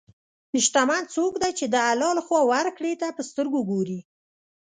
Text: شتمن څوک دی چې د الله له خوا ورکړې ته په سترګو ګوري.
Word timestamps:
شتمن 0.65 1.03
څوک 1.15 1.33
دی 1.41 1.51
چې 1.59 1.65
د 1.73 1.75
الله 1.91 2.11
له 2.17 2.21
خوا 2.27 2.41
ورکړې 2.51 2.93
ته 3.01 3.07
په 3.17 3.21
سترګو 3.29 3.59
ګوري. 3.69 3.99